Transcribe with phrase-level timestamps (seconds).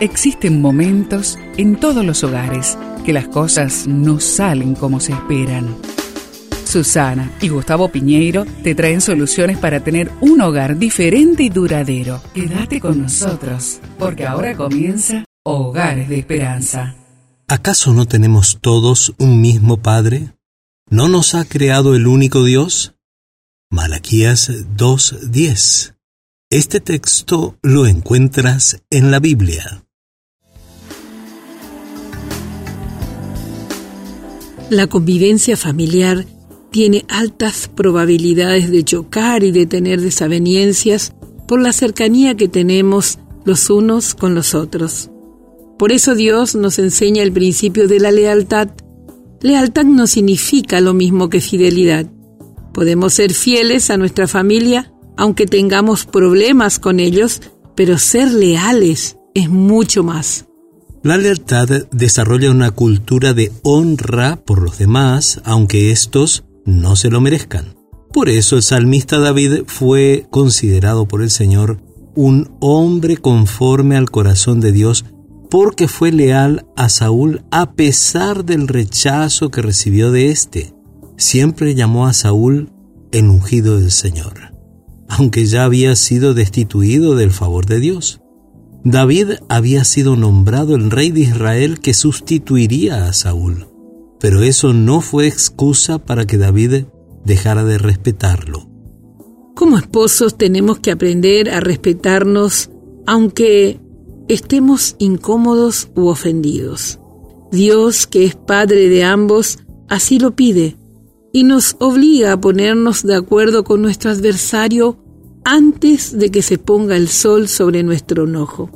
[0.00, 5.74] Existen momentos en todos los hogares que las cosas no salen como se esperan.
[6.66, 12.20] Susana y Gustavo Piñeiro te traen soluciones para tener un hogar diferente y duradero.
[12.34, 16.94] Quédate con nosotros, porque ahora comienza Hogares de Esperanza.
[17.48, 20.34] ¿Acaso no tenemos todos un mismo Padre?
[20.90, 22.96] ¿No nos ha creado el único Dios?
[23.70, 25.94] Malaquías 2.10.
[26.50, 29.85] Este texto lo encuentras en la Biblia.
[34.70, 36.26] La convivencia familiar
[36.70, 41.12] tiene altas probabilidades de chocar y de tener desavenencias
[41.46, 45.10] por la cercanía que tenemos los unos con los otros.
[45.78, 48.70] Por eso Dios nos enseña el principio de la lealtad.
[49.40, 52.06] Lealtad no significa lo mismo que fidelidad.
[52.74, 57.40] Podemos ser fieles a nuestra familia aunque tengamos problemas con ellos,
[57.74, 60.46] pero ser leales es mucho más.
[61.06, 67.20] La lealtad desarrolla una cultura de honra por los demás, aunque estos no se lo
[67.20, 67.76] merezcan.
[68.12, 71.80] Por eso el salmista David fue considerado por el Señor
[72.16, 75.04] un hombre conforme al corazón de Dios,
[75.48, 80.74] porque fue leal a Saúl a pesar del rechazo que recibió de éste.
[81.16, 82.72] Siempre llamó a Saúl
[83.12, 84.56] el ungido del Señor,
[85.08, 88.22] aunque ya había sido destituido del favor de Dios.
[88.88, 93.66] David había sido nombrado el rey de Israel que sustituiría a Saúl,
[94.20, 96.84] pero eso no fue excusa para que David
[97.24, 98.70] dejara de respetarlo.
[99.56, 102.70] Como esposos tenemos que aprender a respetarnos
[103.08, 103.80] aunque
[104.28, 107.00] estemos incómodos u ofendidos.
[107.50, 110.76] Dios, que es Padre de ambos, así lo pide
[111.32, 114.96] y nos obliga a ponernos de acuerdo con nuestro adversario
[115.46, 118.68] antes de que se ponga el sol sobre nuestro enojo.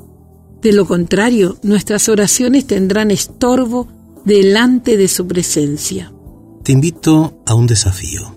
[0.62, 3.88] De lo contrario, nuestras oraciones tendrán estorbo
[4.24, 6.12] delante de su presencia.
[6.62, 8.36] Te invito a un desafío.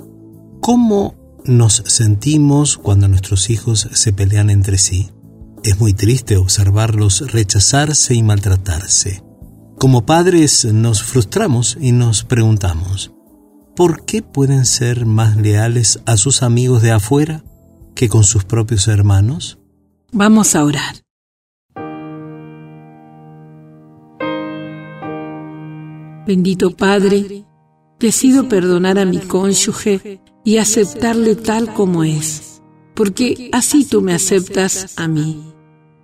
[0.62, 1.14] ¿Cómo
[1.46, 5.12] nos sentimos cuando nuestros hijos se pelean entre sí?
[5.64, 9.24] Es muy triste observarlos rechazarse y maltratarse.
[9.78, 13.12] Como padres nos frustramos y nos preguntamos,
[13.76, 17.44] ¿por qué pueden ser más leales a sus amigos de afuera
[17.96, 19.58] que con sus propios hermanos?
[20.12, 20.96] Vamos a orar.
[26.26, 27.46] Bendito Padre,
[28.00, 32.62] decido perdonar a mi cónyuge y aceptarle tal como es,
[32.94, 35.54] porque así tú me aceptas a mí.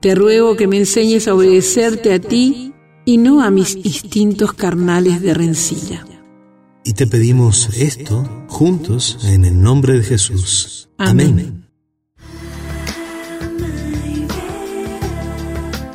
[0.01, 2.73] Te ruego que me enseñes a obedecerte a ti
[3.05, 6.05] y no a mis instintos carnales de rencilla.
[6.83, 10.89] Y te pedimos esto juntos en el nombre de Jesús.
[10.97, 11.68] Amén.